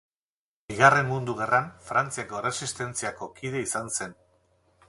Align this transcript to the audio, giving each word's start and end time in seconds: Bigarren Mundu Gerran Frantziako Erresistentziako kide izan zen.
Bigarren 0.71 1.05
Mundu 1.09 1.35
Gerran 1.41 1.69
Frantziako 1.89 2.39
Erresistentziako 2.41 3.31
kide 3.41 3.63
izan 3.69 3.97
zen. 4.01 4.21